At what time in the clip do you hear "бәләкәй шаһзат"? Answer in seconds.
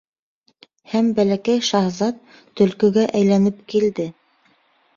1.19-2.25